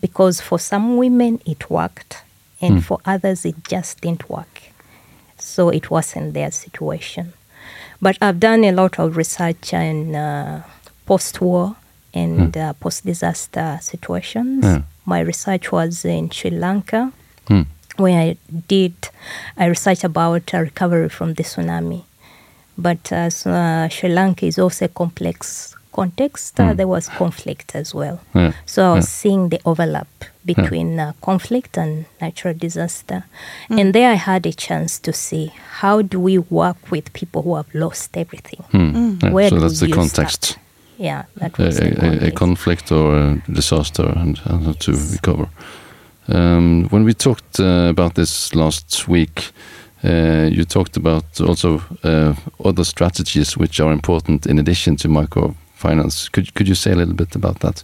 [0.00, 2.22] because for some women it worked
[2.60, 4.62] and for others it just didn't work.
[5.38, 7.34] So it wasn't their situation.
[8.00, 10.62] But I've done a lot of research in uh,
[11.06, 11.76] post war
[12.14, 14.64] and uh, post disaster situations.
[14.64, 14.82] Yeah.
[15.04, 17.12] My research was in Sri Lanka
[17.48, 17.62] Hmm.
[17.96, 18.94] where I did
[19.56, 22.02] I researched about recovery from the tsunami.
[22.78, 26.60] But uh, uh, Sri Lanka is also a complex context.
[26.60, 28.20] Uh, there was conflict as well.
[28.34, 28.52] Yeah.
[28.66, 29.08] So I was Yeah.
[29.08, 30.06] seeing the overlap
[30.44, 33.24] between uh, conflict and natural disaster.
[33.70, 37.56] And there I had a chance to see how do we work with people who
[37.56, 38.62] have lost everything.
[38.72, 40.42] Yeah, Where so that's the context.
[40.42, 40.58] that?
[40.98, 44.92] Yeah, that A, was the a, a conflict or a disaster and, and how to
[44.92, 45.48] recover.
[46.28, 49.50] Um, when we talked uh, about this last week,
[50.04, 56.30] uh, you talked about also uh, other strategies which are important in addition to microfinance.
[56.32, 57.82] Could could you say a little bit about that?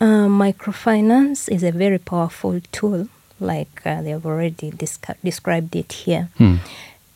[0.00, 3.06] Uh, microfinance is a very powerful tool,
[3.40, 4.72] like uh, they have already
[5.24, 6.28] described it here.
[6.38, 6.56] Hmm.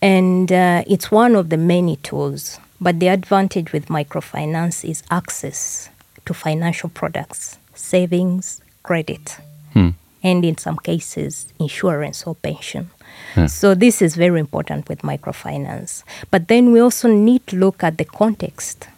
[0.00, 2.60] And uh, it's one of the many tools.
[2.80, 5.88] But the advantage with microfinance is access
[6.26, 9.38] to financial products, savings, credit,
[9.72, 9.90] Hmm.
[10.22, 12.90] and in some cases, insurance or pension.
[13.36, 13.46] Yeah.
[13.46, 16.02] So this is very important with microfinance.
[16.30, 18.88] But then we also need to look at the context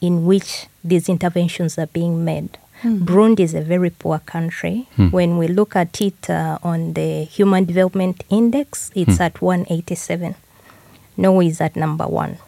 [0.00, 2.58] in which these interventions are being made.
[2.80, 3.04] Hmm.
[3.04, 4.88] Burundi is a very poor country.
[4.96, 5.10] Hmm.
[5.10, 10.34] When we look at it uh, on the Human Development Index, it's at 187.
[11.16, 12.38] Norway is at number one.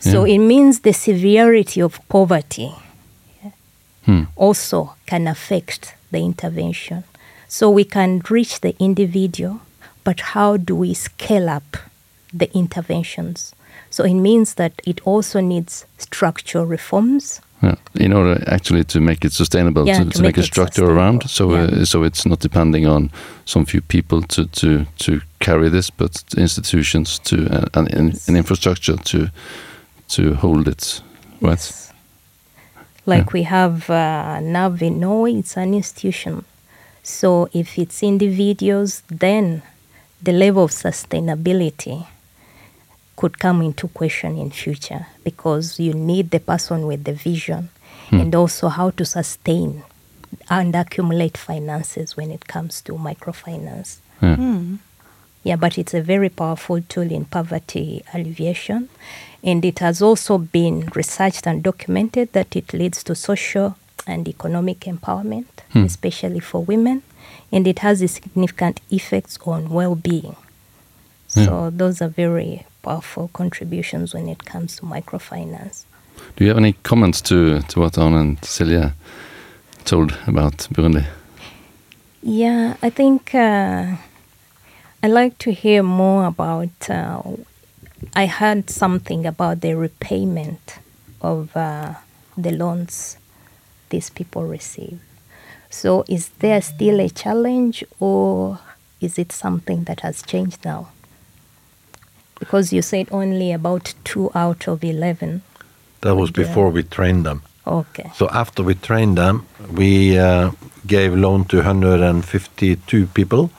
[0.00, 2.74] So it means the severity of poverty
[4.04, 4.24] Hmm.
[4.36, 7.04] also can affect the intervention.
[7.48, 9.60] So we can reach the individual,
[10.04, 11.76] but how do we scale up
[12.32, 13.54] the interventions?
[13.90, 17.40] So it means that it also needs structural reforms.
[17.62, 17.76] Yeah.
[17.94, 20.84] In order actually to make it sustainable, Yeah, to, to to make make a structure
[20.84, 23.10] around, so uh, so it's not depending on
[23.44, 28.36] some few people to to to carry this, but institutions to uh, and, and an
[28.36, 29.28] infrastructure to
[30.08, 31.02] to hold it,
[31.40, 31.52] right?
[31.52, 31.92] Yes.
[33.06, 36.44] Like we have uh, NAV in Norway, it's an institution.
[37.02, 39.62] So if it's individuals, then
[40.22, 42.06] the level of sustainability
[43.16, 47.68] could come into question in future because you need the person with the vision
[48.08, 48.20] hmm.
[48.20, 49.82] and also how to sustain
[50.50, 53.98] and accumulate finances when it comes to microfinance.
[54.20, 54.36] Yeah.
[55.44, 58.88] Yeah, but it's a very powerful tool in poverty alleviation.
[59.42, 64.80] And it has also been researched and documented that it leads to social and economic
[64.80, 67.02] empowerment, especially for women.
[67.52, 70.36] And it has a significant effects on well being.
[71.28, 75.84] So, those are very powerful contributions when it comes to microfinance.
[76.36, 78.92] Do you have any comments to to what Arne and Silje
[79.84, 81.04] told about Burundi?
[82.22, 83.96] Yeah, I think uh,
[85.02, 86.88] I like to hear more about.
[86.88, 87.22] Uh,
[88.14, 90.78] I heard something about the repayment
[91.20, 91.94] of uh,
[92.36, 93.16] the loans
[93.90, 95.00] these people receive.
[95.74, 98.60] So, is there still a challenge, or
[99.00, 100.86] is it something that has changed now?
[102.38, 105.42] Because you said only about two out of eleven.
[106.00, 106.44] That was Yeah.
[106.46, 107.42] before we trained them.
[107.66, 108.12] Okay.
[108.14, 110.50] So after we trained them, we uh,
[110.86, 113.50] gave loan to 152 people,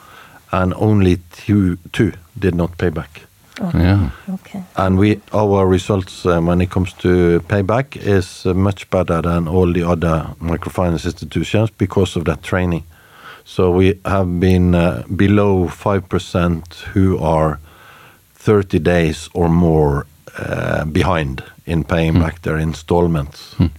[0.52, 3.26] and only two, two did not pay back.
[3.62, 3.80] Okay.
[3.80, 4.10] Yeah.
[4.34, 4.64] Okay.
[4.76, 9.48] And we our results uh, when it comes to payback is uh, much better than
[9.48, 12.84] all the other microfinance institutions because of that training.
[13.46, 17.60] So we have been uh, below five percent who are
[18.36, 20.06] 30 days or more
[20.38, 23.56] uh, behind in paying back their installments.
[23.60, 23.72] H-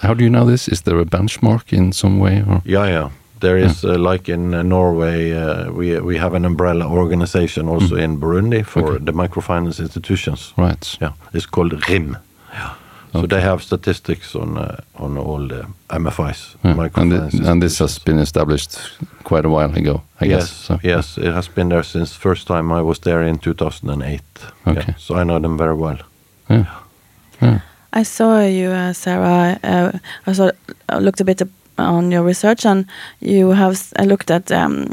[0.00, 0.68] How do you know this?
[0.68, 2.42] Is there a benchmark in some way?
[2.48, 3.10] Or Yeah, yeah.
[3.40, 7.96] There is uh, like in uh, Norway, uh, we we have an umbrella organization also
[7.96, 9.04] in Burundi for Okay.
[9.04, 10.52] the microfinance institutions.
[10.56, 10.96] right?
[11.00, 12.16] Yeah, it's called RIM.
[12.52, 12.70] Yeah.
[13.12, 16.54] So they have statistics on uh, on all the MFIs.
[16.64, 16.70] Yeah.
[16.70, 18.78] And, microfinance it, and this has been established
[19.24, 20.50] quite a while ago, I yes, guess.
[20.66, 20.78] So.
[20.82, 24.20] yes, it has been there since first time I was there in 2008.
[24.66, 24.84] Okay.
[24.88, 25.96] Yeah, so I know them very well.
[26.50, 26.64] Yeah.
[27.42, 27.58] Yeah.
[27.92, 29.58] I saw you, uh, Sarah.
[29.64, 30.50] Uh, I saw,
[30.88, 31.48] I looked a bit up
[31.78, 32.86] on your research, and
[33.20, 34.92] you have looked at um,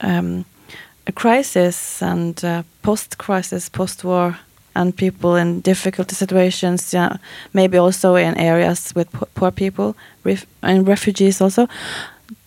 [0.00, 0.44] um,
[1.06, 4.36] a crisis and uh, post-crisis, post-war
[4.74, 6.92] and people in difficult situations.
[6.92, 7.16] Yeah,
[7.52, 9.94] maybe also in areas with poor people
[10.24, 11.68] ref- and refugees also.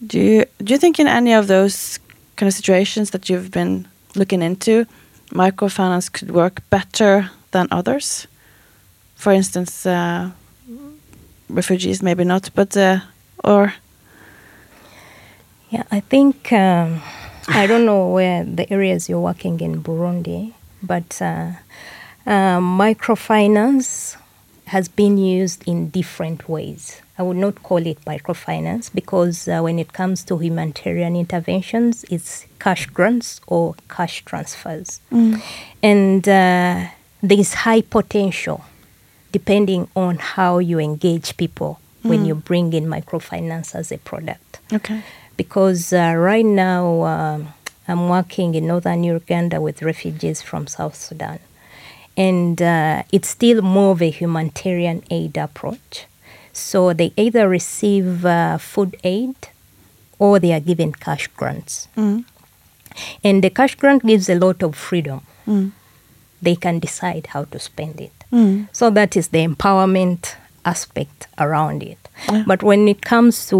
[0.05, 1.99] Do you do you think in any of those
[2.36, 4.86] kind of situations that you've been looking into,
[5.32, 8.28] microfinance could work better than others?
[9.15, 10.30] For instance, uh,
[11.49, 12.99] refugees maybe not, but uh,
[13.43, 13.73] or
[15.69, 17.01] Yeah, I think um,
[17.49, 21.51] I don't know where the areas you're working in Burundi, but uh,
[22.25, 24.15] uh, microfinance
[24.67, 27.01] has been used in different ways.
[27.17, 32.45] I would not call it microfinance because uh, when it comes to humanitarian interventions, it's
[32.59, 35.01] cash grants or cash transfers.
[35.83, 36.88] And uh,
[37.23, 38.63] there is high potential
[39.31, 41.79] depending on how you engage people
[42.10, 45.01] when you bring in microfinance as a product okay,
[45.38, 47.39] because uh, right now um,
[47.88, 51.39] I'm working in northern Uganda with refugees from South Sudan.
[52.18, 56.05] And uh, it's still more of a humanitarian aid approach.
[56.51, 59.36] So they either receive uh, food aid
[60.20, 61.88] or they are given cash grants.
[63.24, 65.22] And the cash grant gives a lot of freedom.
[66.41, 68.12] They can decide how to spend it.
[68.74, 70.36] So that is the empowerment
[70.68, 71.97] aspect around it.
[72.45, 73.57] But when it comes to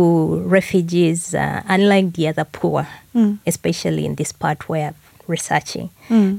[0.60, 2.88] refugees, uh, unlike the other poor,
[3.45, 4.95] especially in this part where I'm
[5.28, 5.89] researching,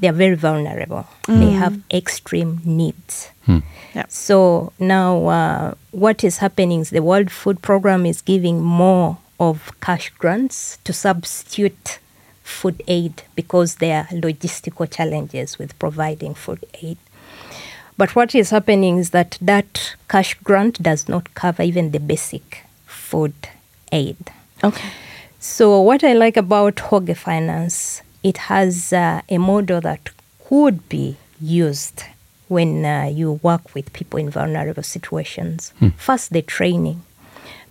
[0.01, 1.05] they are very vulnerable.
[1.27, 3.31] They have extreme needs.
[3.95, 4.05] Yeah.
[4.09, 9.73] So now, uh, what is happening is the World Food Program is giving more of
[9.81, 11.99] cash grants to substitute
[12.43, 16.99] food aid because there are logistical challenges with providing food aid.
[17.99, 22.64] But what is happening is that that cash grant does not cover even the basic
[22.86, 23.34] food
[23.92, 24.16] aid.
[24.62, 24.88] okay,
[25.40, 30.11] So what I like about Hauge Finance, it has uh, a model that
[30.49, 32.05] could be used
[32.46, 35.72] when uh, you work with people in vulnerable situations.
[35.96, 37.03] First, the training,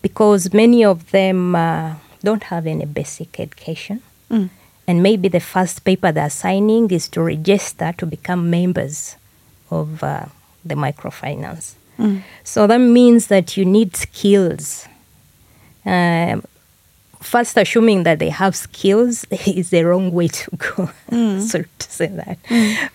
[0.02, 4.02] because many of them uh, don't have any basic education.
[4.30, 9.16] And maybe the first paper they're signing is to register to become members
[9.70, 10.26] of uh,
[10.66, 11.76] the microfinance.
[12.44, 14.88] So that means that you need skills.
[15.84, 16.44] Um,
[17.20, 20.90] first assuming that they have skills is the wrong way to go
[21.40, 22.38] so to say that.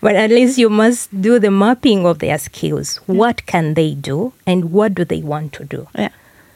[0.00, 2.98] But at least you must do the mapping of their skills.
[3.06, 5.88] What can they do and what do they want to do?
[5.96, 6.10] Yeah,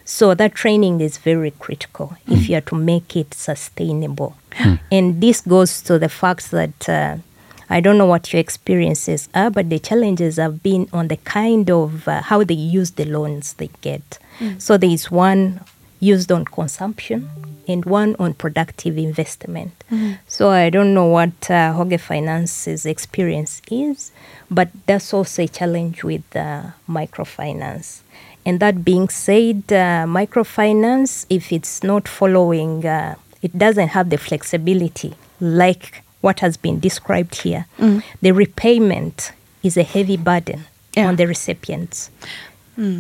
[0.05, 4.37] so that training is very critical if you are to make it sustainable.
[4.91, 7.17] And this goes to the fact that uh,
[7.69, 11.69] I don't know what your experiences are, but the challenges have been on the kind
[11.71, 14.19] of uh, how they use the loans they get.
[14.59, 15.61] So there is one
[15.99, 17.29] used on consumption
[17.67, 19.73] and one on productive investment.
[20.29, 24.13] So I don't know what uh, Hauge Finance's experience is,
[24.51, 28.03] but that's also a challenge with uh, microfinance.
[28.45, 34.19] And that being said, uh, microfinance, if it's not following, uh, it doesn't have the
[34.19, 37.63] flexibility like what has been described here.
[38.27, 39.17] The repayment
[39.63, 40.61] is a heavy burden
[40.97, 41.09] Yeah.
[41.09, 42.11] on the recipients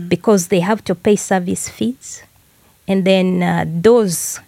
[0.08, 2.22] because they have to pay service fees.
[2.88, 4.40] And then uh, those,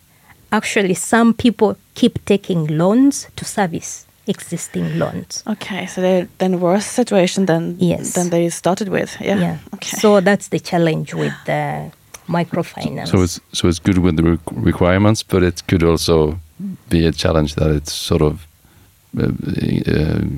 [0.52, 3.90] actually, some people keep taking loans to service
[4.26, 5.42] existing loans.
[5.54, 5.86] okay.
[5.86, 8.12] So they're then worse situation than Yes.
[8.16, 9.10] than they started with.
[9.20, 9.40] Yeah.
[9.40, 9.56] Yeah.
[9.74, 9.96] Okay.
[10.02, 11.90] So that's the challenge with the
[12.28, 13.08] microfinance.
[13.08, 16.38] So it's so it's good with the requ- requirements, but it could also
[16.90, 18.34] be a challenge that it's sort of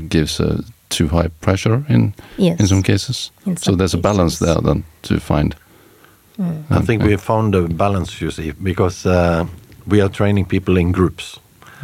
[0.08, 2.60] gives a too high pressure in yes.
[2.60, 3.30] in some cases.
[3.46, 5.54] In so some there's a balance there then to find.
[6.70, 9.46] I think we found a balance, you see, because uh,
[9.86, 11.38] we are training people in groups.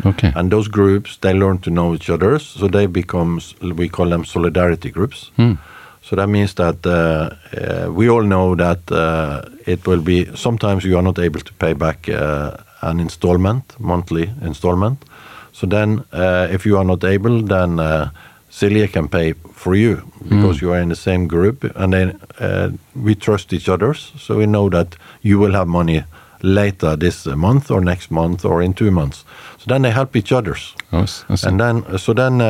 [0.05, 0.33] Okay.
[0.35, 4.25] And those groups, they learn to know each other, so they become, we call them
[4.25, 5.31] solidarity groups.
[5.37, 5.55] Hmm.
[6.03, 10.85] So that means that uh, uh, we all know that uh, it will be, sometimes
[10.85, 15.05] you are not able to pay back uh, an installment, monthly installment.
[15.61, 18.11] So then, uh, if you are not able, then uh,
[18.51, 19.97] Silje can pay for you
[20.29, 22.69] because you are in the same group, and then uh,
[23.05, 23.95] we trust each other.
[23.95, 26.03] So we know that you will have money
[26.43, 29.25] later this month or next month or in two months.
[29.59, 31.49] So then they help each others, I s- I see.
[31.49, 32.41] and then so then.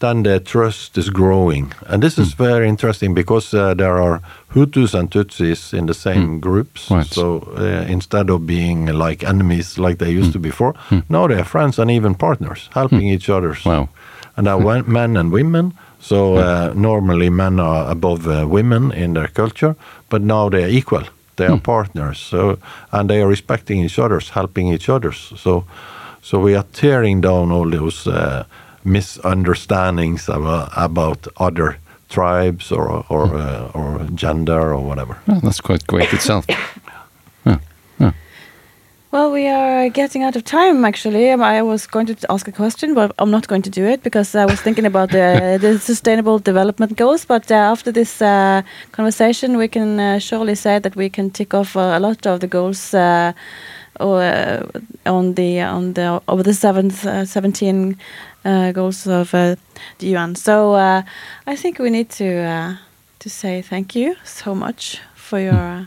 [0.00, 1.72] Then the trust is growing.
[1.86, 4.22] And this is very interesting because uh, there are
[4.54, 6.90] Hutus and Tutsis in the same groups.
[6.90, 7.06] Right.
[7.06, 10.74] So uh, instead of being like enemies like they used to before,
[11.08, 13.54] now they are friends and even partners, helping each other.
[13.64, 13.88] Wow.
[14.36, 15.72] And there are men and women.
[16.00, 19.76] So uh, normally men are above uh, women in their culture,
[20.08, 21.04] but now they are equal.
[21.36, 22.18] They are partners.
[22.18, 22.58] So
[22.90, 25.12] and they are respecting each other, helping each other.
[25.12, 25.64] So
[26.22, 28.44] so we are tearing down all those uh,
[28.84, 31.76] misunderstandings about, about other
[32.08, 33.36] tribes or or, Hmm.
[33.36, 35.14] uh, or gender or whatever.
[35.26, 36.44] Well, that's quite great itself.
[37.46, 37.58] Yeah.
[38.00, 38.12] Yeah.
[39.12, 40.84] Well, we are getting out of time.
[40.84, 43.84] Actually, Um, I was going to ask a question, but I'm not going to do
[43.92, 47.26] it because I was thinking about the the sustainable development goals.
[47.26, 48.62] But uh, after this uh,
[48.92, 52.38] conversation, we can uh, surely say that we can tick off uh, a lot of
[52.40, 53.32] the goals uh,
[54.00, 54.62] uh,
[55.06, 57.96] on the on the over the seventh uh, seventeen
[58.42, 59.56] goals of uh,
[59.98, 60.34] the UN.
[60.34, 61.02] So uh,
[61.46, 62.76] I think we need to uh,
[63.18, 65.54] to say thank you so much for your.
[65.54, 65.86] Uh,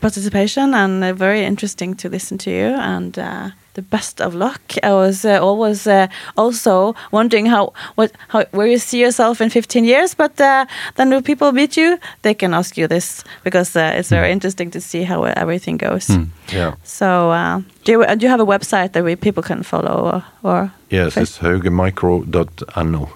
[0.00, 4.60] participation and uh, very interesting to listen to you and uh, the best of luck.
[4.82, 6.06] I was uh, always uh,
[6.36, 10.64] also wondering how what how where you see yourself in 15 years, but uh,
[10.96, 14.70] then when people meet you, they can ask you this because uh, it's very interesting
[14.72, 16.10] to see how everything goes.
[16.52, 16.74] Yeah.
[16.84, 20.22] So uh, do you do you have a website that we people can follow or,
[20.42, 23.08] or Yes, Face- it's haugemicro.no.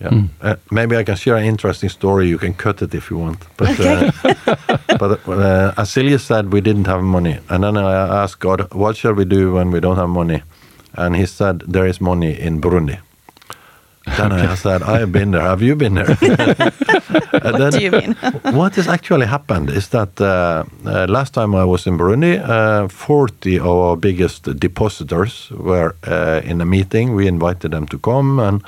[0.00, 0.10] yeah.
[0.10, 0.22] Yeah.
[0.42, 2.28] Uh, maybe I can share an interesting story.
[2.28, 3.38] You can cut it if you want.
[3.56, 4.10] But uh,
[4.98, 8.96] but uh, as Silje said, we didn't have money, and then I asked God, "What
[8.96, 10.42] shall we do when we don't have money?"
[10.94, 12.98] And He said, "There is money in Burundi."
[14.16, 15.40] Then I said, "I have been there.
[15.42, 16.16] Have you been there?"
[17.44, 18.12] What then- do you mean?
[18.60, 22.88] what has actually happened is that uh, uh, last time I was in Burundi, uh,
[22.88, 27.14] 40 of our biggest depositors were uh, in a meeting.
[27.14, 28.62] We invited them to come, and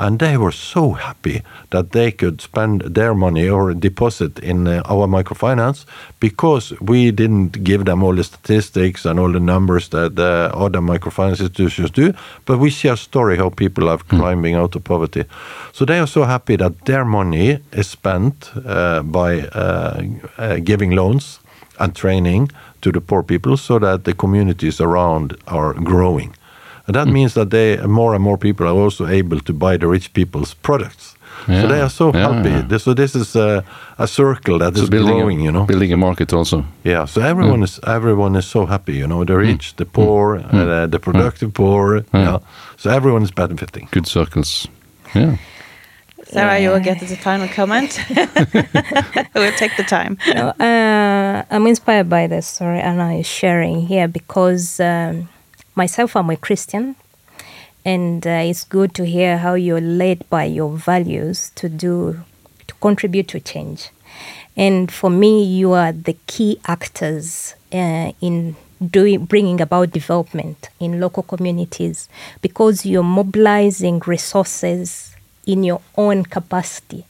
[0.00, 4.82] and they were so happy that they could spend their money or deposit in uh,
[4.86, 5.84] our microfinance
[6.20, 10.80] because we didn't give them all the statistics and all the numbers that the other
[10.80, 12.14] microfinance institutions do,
[12.46, 15.24] but we share a story how people are climbing out of poverty.
[15.72, 20.02] So they are so happy that their money is spent uh, by uh,
[20.38, 21.40] uh, giving loans
[21.78, 26.34] and training to the poor people so that the communities around are growing.
[26.86, 29.86] And that means that they more and more people are also able to buy the
[29.86, 31.16] rich people's products.
[31.46, 32.50] So they are so Yeah, happy.
[32.50, 32.68] yeah.
[32.68, 33.62] This- So this is a,
[33.98, 35.64] a circle that is So building, growing, a, you know.
[35.66, 36.64] building a market also.
[36.84, 40.86] Yeah, so everyone is everyone is so happy, you know, the rich, the poor, uh,
[40.90, 42.02] the productive poor.
[42.14, 42.38] Yeah.
[42.76, 43.88] So everyone is benefiting.
[43.90, 44.68] Good circles.
[45.14, 45.36] Yeah.
[46.24, 47.98] Sarah, you will get the final comment.
[49.34, 50.16] we'll take the time.
[50.34, 55.28] No, uh, I'm inspired by this story Arne is sharing here because um,
[55.74, 56.96] myself, I'm a Christian,
[57.84, 62.24] and uh, it's good to hear how you're led by your values to do
[62.66, 63.90] to contribute to change.
[64.56, 71.00] And for me, you are the key actors uh, in doing bringing about development in
[71.00, 72.08] local communities
[72.40, 75.14] because you're mobilizing resources
[75.46, 77.04] in your own capacity.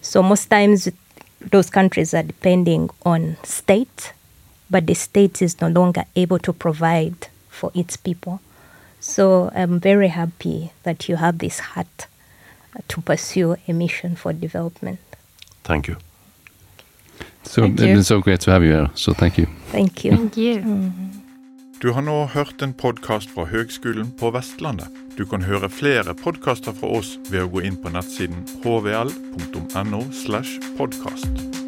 [0.00, 0.88] So most times
[1.40, 4.12] those countries are depending on state,
[4.70, 8.40] but the state is no longer able to provide for its people.
[9.00, 12.06] So I'm very happy that you have this heart
[12.88, 14.98] to pursue a mission for development.
[15.62, 15.96] Thank you.
[17.44, 17.98] So Thank you.
[17.98, 18.90] it's so great to have you here.
[18.94, 19.46] So thank you.
[19.70, 20.16] Thank you.
[20.16, 20.90] Thank you.
[21.80, 24.88] Du har nå hørt en podkast fra Høgskolen på Vestlandet.
[25.18, 30.00] Du kan høre flere podkaster fra oss ved å gå inn på nettsiden hvl.no.
[30.24, 31.63] slash podkast.